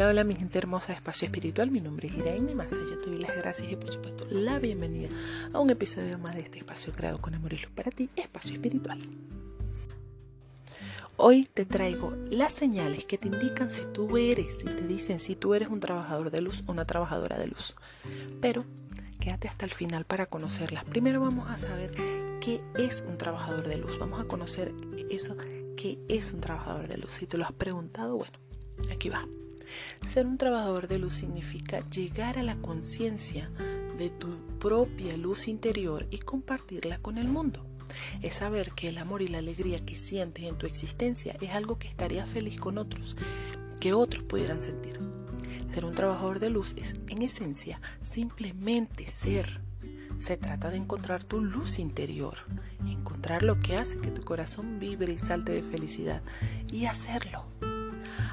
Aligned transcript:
Hola, 0.00 0.08
hola 0.08 0.24
mi 0.24 0.34
gente 0.34 0.56
hermosa 0.56 0.88
de 0.88 0.94
Espacio 0.94 1.26
Espiritual, 1.26 1.70
mi 1.70 1.82
nombre 1.82 2.08
es 2.08 2.14
Irene 2.14 2.54
Massa, 2.54 2.78
yo 2.88 2.96
te 2.96 3.10
doy 3.10 3.18
las 3.18 3.36
gracias 3.36 3.70
y 3.70 3.76
por 3.76 3.92
supuesto 3.92 4.26
la 4.30 4.58
bienvenida 4.58 5.10
a 5.52 5.60
un 5.60 5.68
episodio 5.68 6.16
más 6.16 6.36
de 6.36 6.40
este 6.40 6.56
espacio 6.56 6.90
creado 6.94 7.20
con 7.20 7.34
amor 7.34 7.52
y 7.52 7.58
luz 7.58 7.70
para 7.74 7.90
ti, 7.90 8.08
Espacio 8.16 8.54
Espiritual. 8.54 8.98
Hoy 11.18 11.46
te 11.52 11.66
traigo 11.66 12.16
las 12.30 12.54
señales 12.54 13.04
que 13.04 13.18
te 13.18 13.28
indican 13.28 13.70
si 13.70 13.84
tú 13.92 14.16
eres, 14.16 14.64
y 14.64 14.68
te 14.68 14.86
dicen 14.86 15.20
si 15.20 15.36
tú 15.36 15.52
eres 15.52 15.68
un 15.68 15.80
trabajador 15.80 16.30
de 16.30 16.40
luz 16.40 16.64
o 16.66 16.72
una 16.72 16.86
trabajadora 16.86 17.38
de 17.38 17.48
luz. 17.48 17.76
Pero 18.40 18.64
quédate 19.20 19.48
hasta 19.48 19.66
el 19.66 19.70
final 19.70 20.06
para 20.06 20.24
conocerlas. 20.24 20.84
Primero 20.84 21.20
vamos 21.20 21.50
a 21.50 21.58
saber 21.58 21.90
qué 22.40 22.62
es 22.78 23.04
un 23.06 23.18
trabajador 23.18 23.68
de 23.68 23.76
luz. 23.76 23.98
Vamos 23.98 24.18
a 24.18 24.24
conocer 24.24 24.72
eso, 25.10 25.36
qué 25.76 25.98
es 26.08 26.32
un 26.32 26.40
trabajador 26.40 26.88
de 26.88 26.96
luz. 26.96 27.12
Si 27.12 27.26
te 27.26 27.36
lo 27.36 27.44
has 27.44 27.52
preguntado, 27.52 28.16
bueno, 28.16 28.38
aquí 28.90 29.10
va. 29.10 29.28
Ser 30.02 30.26
un 30.26 30.38
trabajador 30.38 30.88
de 30.88 30.98
luz 30.98 31.14
significa 31.14 31.80
llegar 31.88 32.38
a 32.38 32.42
la 32.42 32.56
conciencia 32.56 33.50
de 33.96 34.10
tu 34.10 34.28
propia 34.58 35.16
luz 35.16 35.48
interior 35.48 36.06
y 36.10 36.18
compartirla 36.18 36.98
con 36.98 37.18
el 37.18 37.28
mundo. 37.28 37.66
Es 38.22 38.36
saber 38.36 38.72
que 38.72 38.88
el 38.88 38.98
amor 38.98 39.22
y 39.22 39.28
la 39.28 39.38
alegría 39.38 39.84
que 39.84 39.96
sientes 39.96 40.44
en 40.44 40.56
tu 40.56 40.66
existencia 40.66 41.36
es 41.40 41.50
algo 41.50 41.78
que 41.78 41.88
estaría 41.88 42.26
feliz 42.26 42.58
con 42.58 42.78
otros, 42.78 43.16
que 43.80 43.92
otros 43.92 44.24
pudieran 44.24 44.62
sentir. 44.62 44.98
Ser 45.66 45.84
un 45.84 45.94
trabajador 45.94 46.40
de 46.40 46.50
luz 46.50 46.74
es, 46.76 46.94
en 47.08 47.22
esencia, 47.22 47.80
simplemente 48.00 49.06
ser. 49.06 49.60
Se 50.18 50.36
trata 50.36 50.70
de 50.70 50.76
encontrar 50.76 51.24
tu 51.24 51.40
luz 51.40 51.78
interior, 51.78 52.36
encontrar 52.86 53.42
lo 53.42 53.58
que 53.58 53.76
hace 53.76 54.00
que 54.00 54.10
tu 54.10 54.22
corazón 54.22 54.78
vibre 54.78 55.12
y 55.12 55.18
salte 55.18 55.52
de 55.52 55.62
felicidad 55.62 56.22
y 56.70 56.86
hacerlo. 56.86 57.46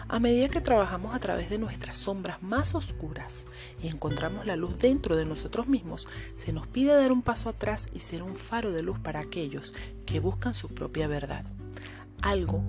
A 0.09 0.21
medida 0.21 0.47
que 0.47 0.61
trabajamos 0.61 1.13
a 1.13 1.19
través 1.19 1.49
de 1.49 1.57
nuestras 1.57 1.97
sombras 1.97 2.41
más 2.41 2.75
oscuras 2.75 3.45
y 3.83 3.89
encontramos 3.89 4.45
la 4.45 4.55
luz 4.55 4.77
dentro 4.77 5.17
de 5.17 5.25
nosotros 5.25 5.67
mismos, 5.67 6.07
se 6.37 6.53
nos 6.53 6.65
pide 6.65 6.93
dar 6.93 7.11
un 7.11 7.21
paso 7.21 7.49
atrás 7.49 7.89
y 7.91 7.99
ser 7.99 8.23
un 8.23 8.33
faro 8.33 8.71
de 8.71 8.83
luz 8.83 8.97
para 8.99 9.19
aquellos 9.19 9.73
que 10.05 10.21
buscan 10.21 10.53
su 10.53 10.69
propia 10.69 11.09
verdad. 11.09 11.43
Algo 12.21 12.63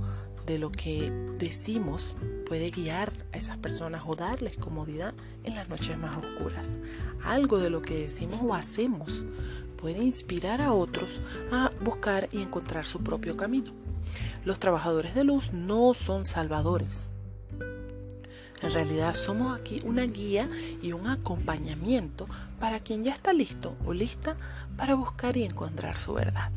de 0.47 0.59
lo 0.59 0.73
que 0.73 1.13
decimos 1.39 2.17
puede 2.45 2.71
guiar 2.71 3.13
a 3.33 3.37
esas 3.37 3.57
personas 3.59 4.03
o 4.05 4.17
darles 4.17 4.57
comodidad 4.57 5.15
en 5.45 5.55
las 5.55 5.69
noches 5.69 5.97
más 5.97 6.17
oscuras. 6.17 6.81
Algo 7.23 7.59
de 7.59 7.71
lo 7.71 7.83
que 7.83 7.99
decimos 7.99 8.41
o 8.43 8.53
hacemos 8.53 9.25
puede 9.77 10.03
inspirar 10.03 10.61
a 10.61 10.73
otros 10.73 11.21
a 11.53 11.71
buscar 11.85 12.29
y 12.33 12.43
encontrar 12.43 12.85
su 12.85 12.99
propio 12.99 13.37
camino. 13.37 13.71
Los 14.45 14.59
trabajadores 14.59 15.15
de 15.15 15.23
luz 15.23 15.53
no 15.53 15.95
son 15.95 16.25
salvadores, 16.25 17.13
en 18.63 18.73
realidad 18.73 19.15
somos 19.15 19.59
aquí 19.59 19.81
una 19.85 20.05
guía 20.05 20.49
y 20.83 20.93
un 20.93 21.07
acompañamiento 21.07 22.27
para 22.59 22.81
quien 22.81 23.05
ya 23.05 23.13
está 23.13 23.33
listo 23.33 23.77
o 23.85 23.93
lista 23.93 24.37
para 24.77 24.95
buscar 24.95 25.37
y 25.37 25.45
encontrar 25.45 25.99
su 25.99 26.15
verdad. 26.15 26.51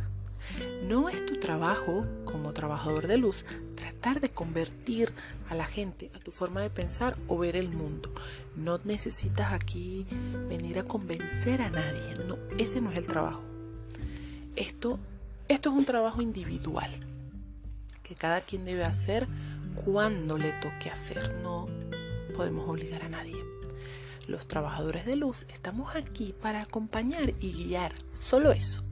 No 0.83 1.09
es 1.09 1.25
tu 1.25 1.39
trabajo 1.39 2.05
como 2.25 2.53
trabajador 2.53 3.07
de 3.07 3.17
luz 3.17 3.45
tratar 3.75 4.19
de 4.19 4.29
convertir 4.29 5.13
a 5.49 5.55
la 5.55 5.66
gente 5.66 6.11
a 6.16 6.19
tu 6.19 6.31
forma 6.31 6.61
de 6.61 6.69
pensar 6.69 7.16
o 7.27 7.38
ver 7.38 7.55
el 7.55 7.69
mundo. 7.69 8.13
No 8.55 8.79
necesitas 8.83 9.53
aquí 9.53 10.05
venir 10.49 10.79
a 10.79 10.83
convencer 10.83 11.61
a 11.61 11.69
nadie. 11.69 12.16
No, 12.27 12.38
ese 12.57 12.81
no 12.81 12.91
es 12.91 12.97
el 12.97 13.05
trabajo. 13.05 13.41
Esto, 14.55 14.99
esto 15.47 15.69
es 15.69 15.75
un 15.75 15.85
trabajo 15.85 16.22
individual 16.22 16.91
que 18.03 18.16
cada 18.16 18.41
quien 18.41 18.66
debe 18.66 18.83
hacer 18.83 19.27
cuando 19.86 20.38
le 20.38 20.52
toque 20.53 20.89
hacer. 20.89 21.36
No 21.41 21.67
podemos 22.35 22.68
obligar 22.69 23.03
a 23.03 23.09
nadie. 23.09 23.38
Los 24.28 24.47
trabajadores 24.47 25.06
de 25.06 25.16
luz 25.16 25.45
estamos 25.50 25.95
aquí 25.95 26.34
para 26.41 26.62
acompañar 26.62 27.34
y 27.40 27.51
guiar, 27.51 27.91
solo 28.13 28.51
eso. 28.51 28.84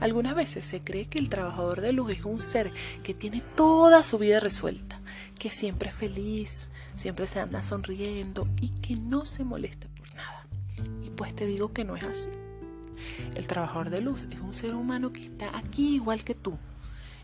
Algunas 0.00 0.34
veces 0.34 0.64
se 0.64 0.82
cree 0.82 1.06
que 1.06 1.18
el 1.18 1.28
trabajador 1.28 1.80
de 1.80 1.92
luz 1.92 2.12
es 2.12 2.24
un 2.24 2.40
ser 2.40 2.72
que 3.02 3.14
tiene 3.14 3.42
toda 3.54 4.02
su 4.02 4.18
vida 4.18 4.40
resuelta, 4.40 5.00
que 5.38 5.50
siempre 5.50 5.88
es 5.88 5.94
feliz, 5.94 6.70
siempre 6.96 7.26
se 7.26 7.40
anda 7.40 7.62
sonriendo 7.62 8.48
y 8.60 8.68
que 8.68 8.96
no 8.96 9.24
se 9.24 9.44
molesta 9.44 9.88
por 9.88 10.14
nada. 10.14 10.46
Y 11.02 11.10
pues 11.10 11.34
te 11.34 11.46
digo 11.46 11.72
que 11.72 11.84
no 11.84 11.96
es 11.96 12.04
así. 12.04 12.28
El 13.34 13.46
trabajador 13.46 13.90
de 13.90 14.00
luz 14.00 14.26
es 14.30 14.40
un 14.40 14.54
ser 14.54 14.74
humano 14.74 15.12
que 15.12 15.24
está 15.24 15.56
aquí 15.56 15.96
igual 15.96 16.24
que 16.24 16.34
tú, 16.34 16.58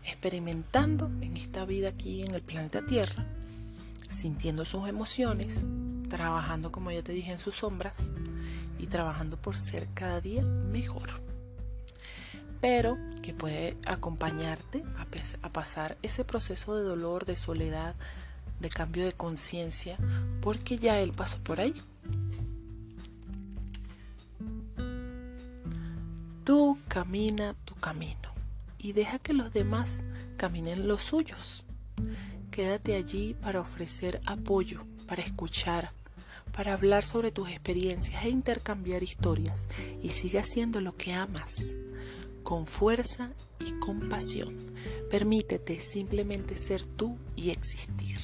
experimentando 0.07 1.11
en 1.21 1.35
esta 1.35 1.65
vida 1.65 1.89
aquí 1.89 2.23
en 2.23 2.33
el 2.33 2.41
planeta 2.41 2.85
Tierra, 2.85 3.25
sintiendo 4.09 4.63
sus 4.65 4.87
emociones, 4.87 5.65
trabajando, 6.09 6.71
como 6.71 6.91
ya 6.91 7.03
te 7.03 7.11
dije, 7.11 7.33
en 7.33 7.39
sus 7.39 7.55
sombras 7.55 8.13
y 8.79 8.87
trabajando 8.87 9.37
por 9.37 9.57
ser 9.57 9.89
cada 9.93 10.21
día 10.21 10.43
mejor. 10.43 11.09
Pero 12.61 12.97
que 13.21 13.33
puede 13.33 13.77
acompañarte 13.85 14.83
a, 14.97 15.49
pasar 15.49 15.97
ese 16.01 16.23
proceso 16.23 16.75
de 16.75 16.83
dolor, 16.83 17.25
de 17.25 17.35
soledad, 17.35 17.95
de 18.59 18.69
cambio 18.69 19.05
de 19.05 19.11
conciencia, 19.11 19.97
porque 20.41 20.77
ya 20.77 20.99
él 21.01 21.11
pasó 21.11 21.37
por 21.39 21.59
ahí. 21.59 21.75
Tú 26.45 26.79
camina 26.87 27.53
tu 27.65 27.75
camino 27.75 28.36
y 28.79 28.93
deja 28.93 29.19
que 29.19 29.33
los 29.33 29.51
demás 29.51 30.03
caminen 30.37 30.87
los 30.87 31.01
suyos. 31.01 31.63
Quédate 32.51 32.95
allí 32.95 33.35
para 33.35 33.59
ofrecer 33.59 34.21
apoyo, 34.25 34.85
para 35.07 35.21
escuchar, 35.21 35.91
para 36.51 36.73
hablar 36.73 37.05
sobre 37.05 37.31
tus 37.31 37.49
experiencias 37.49 38.23
e 38.23 38.29
intercambiar 38.29 39.03
historias 39.03 39.65
y 40.01 40.09
sigue 40.09 40.39
haciendo 40.39 40.81
lo 40.81 40.95
que 40.95 41.13
amas, 41.13 41.75
con 42.43 42.65
fuerza 42.65 43.31
y 43.59 43.73
compasión. 43.73 44.55
Permítete 45.09 45.79
simplemente 45.79 46.57
ser 46.57 46.83
tú 46.85 47.17
y 47.35 47.51
existir. 47.51 48.19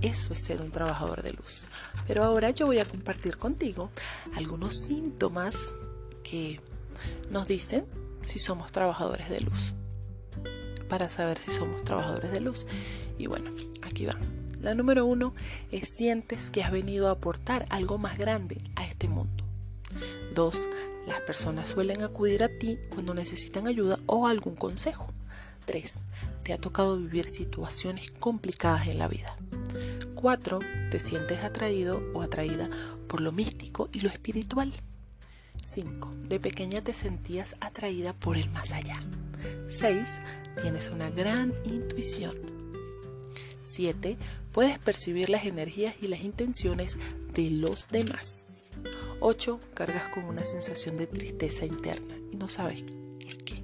Eso 0.00 0.32
es 0.32 0.40
ser 0.40 0.60
un 0.60 0.70
trabajador 0.70 1.22
de 1.22 1.32
luz. 1.32 1.66
Pero 2.06 2.24
ahora 2.24 2.50
yo 2.50 2.66
voy 2.66 2.78
a 2.80 2.84
compartir 2.84 3.36
contigo 3.36 3.90
algunos 4.34 4.80
síntomas 4.80 5.74
que 6.24 6.60
nos 7.30 7.46
dicen 7.46 7.84
si 8.24 8.38
somos 8.38 8.72
trabajadores 8.72 9.28
de 9.28 9.40
luz. 9.40 9.74
Para 10.88 11.08
saber 11.08 11.38
si 11.38 11.50
somos 11.50 11.84
trabajadores 11.84 12.32
de 12.32 12.40
luz. 12.40 12.66
Y 13.18 13.26
bueno, 13.26 13.50
aquí 13.82 14.06
va. 14.06 14.14
La 14.60 14.74
número 14.74 15.06
uno 15.06 15.34
es 15.70 15.88
sientes 15.96 16.50
que 16.50 16.62
has 16.62 16.70
venido 16.70 17.08
a 17.08 17.12
aportar 17.12 17.66
algo 17.68 17.98
más 17.98 18.16
grande 18.16 18.60
a 18.76 18.86
este 18.86 19.08
mundo. 19.08 19.44
Dos, 20.34 20.68
las 21.06 21.20
personas 21.22 21.68
suelen 21.68 22.02
acudir 22.02 22.44
a 22.44 22.48
ti 22.48 22.78
cuando 22.88 23.12
necesitan 23.12 23.66
ayuda 23.66 23.98
o 24.06 24.26
algún 24.28 24.54
consejo. 24.54 25.12
Tres, 25.64 25.96
te 26.42 26.52
ha 26.52 26.58
tocado 26.58 26.96
vivir 26.96 27.28
situaciones 27.28 28.12
complicadas 28.12 28.86
en 28.86 28.98
la 28.98 29.08
vida. 29.08 29.36
Cuatro, 30.14 30.60
te 30.90 30.98
sientes 30.98 31.42
atraído 31.42 32.00
o 32.14 32.22
atraída 32.22 32.70
por 33.08 33.20
lo 33.20 33.32
místico 33.32 33.88
y 33.92 34.00
lo 34.00 34.08
espiritual. 34.08 34.72
5. 35.64 36.14
De 36.28 36.40
pequeña 36.40 36.82
te 36.82 36.92
sentías 36.92 37.56
atraída 37.60 38.12
por 38.12 38.36
el 38.36 38.50
más 38.50 38.72
allá. 38.72 39.02
6. 39.68 40.08
Tienes 40.60 40.90
una 40.90 41.10
gran 41.10 41.54
intuición. 41.64 42.34
7. 43.64 44.18
Puedes 44.52 44.78
percibir 44.78 45.30
las 45.30 45.46
energías 45.46 45.94
y 46.00 46.08
las 46.08 46.22
intenciones 46.22 46.98
de 47.32 47.50
los 47.50 47.88
demás. 47.88 48.68
8. 49.20 49.60
Cargas 49.74 50.08
con 50.12 50.24
una 50.24 50.44
sensación 50.44 50.96
de 50.96 51.06
tristeza 51.06 51.64
interna 51.64 52.16
y 52.32 52.36
no 52.36 52.48
sabes 52.48 52.82
por 52.82 53.36
qué. 53.44 53.62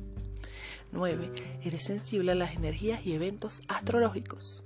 9. 0.92 1.32
Eres 1.62 1.84
sensible 1.84 2.32
a 2.32 2.36
las 2.36 2.54
energías 2.54 3.04
y 3.04 3.12
eventos 3.12 3.62
astrológicos. 3.66 4.64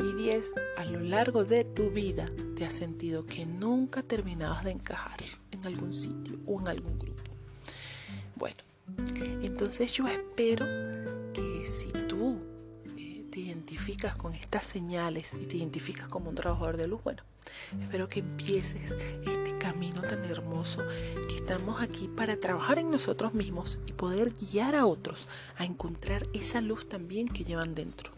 Y 0.00 0.22
10. 0.22 0.52
A 0.76 0.84
lo 0.84 1.00
largo 1.00 1.44
de 1.44 1.64
tu 1.64 1.90
vida 1.90 2.30
te 2.56 2.66
has 2.66 2.74
sentido 2.74 3.24
que 3.26 3.46
nunca 3.46 4.02
terminabas 4.02 4.64
de 4.64 4.72
encajar 4.72 5.18
en 5.60 5.66
algún 5.66 5.94
sitio 5.94 6.38
o 6.46 6.60
en 6.60 6.68
algún 6.68 6.98
grupo. 6.98 7.22
Bueno, 8.36 8.58
entonces 9.42 9.92
yo 9.92 10.06
espero 10.06 10.64
que 11.32 11.64
si 11.64 11.90
tú 12.06 12.38
eh, 12.96 13.24
te 13.30 13.40
identificas 13.40 14.16
con 14.16 14.34
estas 14.34 14.64
señales 14.64 15.34
y 15.34 15.46
te 15.46 15.56
identificas 15.56 16.08
como 16.08 16.30
un 16.30 16.34
trabajador 16.34 16.76
de 16.76 16.88
luz, 16.88 17.02
bueno, 17.02 17.22
espero 17.80 18.08
que 18.08 18.20
empieces 18.20 18.96
este 19.26 19.58
camino 19.58 20.00
tan 20.02 20.24
hermoso 20.24 20.82
que 21.28 21.36
estamos 21.36 21.82
aquí 21.82 22.08
para 22.08 22.38
trabajar 22.38 22.78
en 22.78 22.90
nosotros 22.90 23.34
mismos 23.34 23.78
y 23.86 23.92
poder 23.92 24.34
guiar 24.34 24.74
a 24.74 24.86
otros 24.86 25.28
a 25.56 25.64
encontrar 25.64 26.26
esa 26.32 26.60
luz 26.60 26.88
también 26.88 27.28
que 27.28 27.44
llevan 27.44 27.74
dentro. 27.74 28.12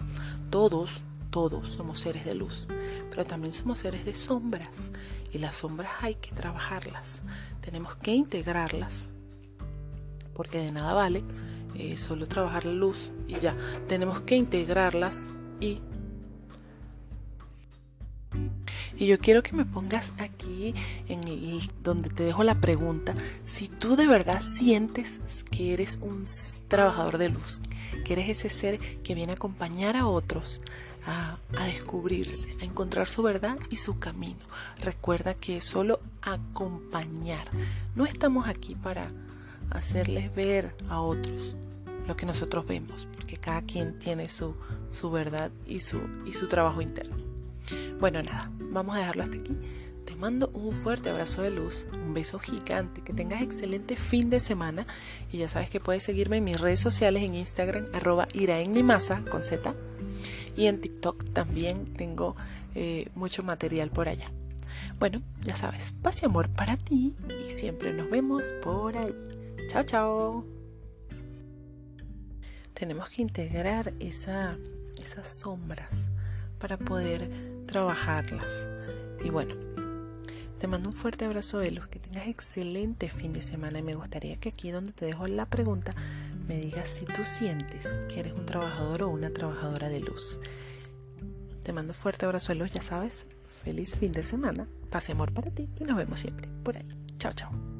Todos, 0.50 1.02
todos 1.30 1.70
somos 1.72 2.00
seres 2.00 2.24
de 2.24 2.34
luz, 2.34 2.66
pero 3.08 3.24
también 3.24 3.52
somos 3.52 3.78
seres 3.78 4.04
de 4.04 4.14
sombras 4.14 4.90
y 5.32 5.38
las 5.38 5.56
sombras 5.56 5.90
hay 6.02 6.16
que 6.16 6.32
trabajarlas. 6.32 7.22
Tenemos 7.60 7.96
que 7.96 8.12
integrarlas 8.12 9.12
porque 10.34 10.58
de 10.58 10.72
nada 10.72 10.94
vale 10.94 11.22
eh, 11.74 11.96
solo 11.96 12.26
trabajar 12.26 12.64
la 12.64 12.72
luz 12.72 13.12
y 13.28 13.38
ya. 13.40 13.56
Tenemos 13.88 14.22
que 14.22 14.36
integrarlas 14.36 15.28
y 15.60 15.80
Y 19.00 19.06
yo 19.06 19.18
quiero 19.18 19.42
que 19.42 19.54
me 19.54 19.64
pongas 19.64 20.12
aquí 20.18 20.74
en 21.08 21.22
donde 21.82 22.10
te 22.10 22.22
dejo 22.22 22.44
la 22.44 22.60
pregunta, 22.60 23.14
si 23.44 23.66
tú 23.66 23.96
de 23.96 24.06
verdad 24.06 24.42
sientes 24.42 25.22
que 25.50 25.72
eres 25.72 25.98
un 26.02 26.26
trabajador 26.68 27.16
de 27.16 27.30
luz, 27.30 27.62
que 28.04 28.12
eres 28.12 28.28
ese 28.28 28.50
ser 28.50 28.78
que 29.02 29.14
viene 29.14 29.32
a 29.32 29.36
acompañar 29.36 29.96
a 29.96 30.06
otros 30.06 30.60
a, 31.06 31.38
a, 31.56 31.64
descubrirse, 31.64 32.54
a 32.60 32.64
encontrar 32.66 33.08
su 33.08 33.22
verdad 33.22 33.56
y 33.70 33.76
su 33.76 33.98
camino. 33.98 34.44
Recuerda 34.82 35.32
que 35.32 35.56
es 35.56 35.64
solo 35.64 36.00
acompañar. 36.20 37.48
No 37.94 38.04
estamos 38.04 38.48
aquí 38.48 38.74
para 38.74 39.10
hacerles 39.70 40.34
ver 40.34 40.76
a 40.90 41.00
otros 41.00 41.56
lo 42.06 42.16
que 42.16 42.26
nosotros 42.26 42.66
vemos, 42.66 43.08
porque 43.16 43.38
cada 43.38 43.62
quien 43.62 43.98
tiene 43.98 44.28
su, 44.28 44.54
su 44.90 45.10
verdad 45.10 45.50
y 45.66 45.78
su, 45.78 46.00
y 46.26 46.34
su 46.34 46.48
trabajo 46.48 46.82
interno. 46.82 47.16
Bueno, 47.98 48.22
nada, 48.22 48.50
vamos 48.70 48.96
a 48.96 49.00
dejarlo 49.00 49.24
hasta 49.24 49.36
aquí. 49.36 49.56
Te 50.04 50.16
mando 50.16 50.48
un 50.54 50.72
fuerte 50.72 51.10
abrazo 51.10 51.42
de 51.42 51.50
luz, 51.50 51.86
un 51.92 52.14
beso 52.14 52.38
gigante, 52.38 53.02
que 53.02 53.12
tengas 53.12 53.42
excelente 53.42 53.96
fin 53.96 54.30
de 54.30 54.40
semana 54.40 54.86
y 55.30 55.38
ya 55.38 55.48
sabes 55.48 55.70
que 55.70 55.78
puedes 55.78 56.02
seguirme 56.02 56.38
en 56.38 56.44
mis 56.44 56.60
redes 56.60 56.80
sociales 56.80 57.22
en 57.22 57.34
Instagram, 57.34 57.86
arroba 57.92 58.26
con 59.30 59.44
Z 59.44 59.74
y 60.56 60.66
en 60.66 60.80
TikTok 60.80 61.32
también 61.32 61.86
tengo 61.94 62.34
eh, 62.74 63.08
mucho 63.14 63.42
material 63.42 63.90
por 63.90 64.08
allá. 64.08 64.30
Bueno, 64.98 65.22
ya 65.40 65.54
sabes, 65.54 65.92
paz 66.02 66.22
y 66.22 66.26
amor 66.26 66.48
para 66.50 66.76
ti 66.76 67.14
y 67.42 67.46
siempre 67.46 67.92
nos 67.92 68.10
vemos 68.10 68.52
por 68.62 68.96
ahí. 68.96 69.14
Chao, 69.68 69.82
chao. 69.82 70.44
Tenemos 72.74 73.08
que 73.10 73.22
integrar 73.22 73.92
esa, 74.00 74.56
esas 75.00 75.28
sombras 75.28 76.10
para 76.58 76.78
poder 76.78 77.30
trabajarlas. 77.70 78.66
Y 79.24 79.30
bueno, 79.30 79.54
te 80.58 80.66
mando 80.66 80.88
un 80.88 80.94
fuerte 80.94 81.24
abrazo 81.24 81.62
luz, 81.70 81.88
que 81.88 81.98
tengas 81.98 82.26
excelente 82.26 83.08
fin 83.08 83.32
de 83.32 83.42
semana 83.42 83.78
y 83.78 83.82
me 83.82 83.94
gustaría 83.94 84.36
que 84.36 84.50
aquí 84.50 84.70
donde 84.70 84.92
te 84.92 85.06
dejo 85.06 85.26
la 85.26 85.46
pregunta 85.46 85.94
me 86.50 86.58
digas 86.58 86.88
si 86.88 87.04
tú 87.04 87.24
sientes 87.24 88.00
que 88.08 88.18
eres 88.18 88.32
un 88.32 88.44
trabajador 88.44 89.04
o 89.04 89.08
una 89.08 89.30
trabajadora 89.30 89.88
de 89.88 90.00
luz. 90.00 90.40
Te 91.62 91.72
mando 91.72 91.92
un 91.92 91.94
fuerte 91.94 92.26
abrazo 92.26 92.54
luz, 92.54 92.72
ya 92.72 92.82
sabes. 92.82 93.28
Feliz 93.46 93.94
fin 93.94 94.10
de 94.10 94.24
semana. 94.24 94.66
Pase 94.90 95.12
amor 95.12 95.32
para 95.32 95.52
ti 95.52 95.68
y 95.78 95.84
nos 95.84 95.96
vemos 95.96 96.18
siempre 96.18 96.48
por 96.64 96.76
ahí. 96.76 96.88
Chao, 97.18 97.32
chao. 97.32 97.79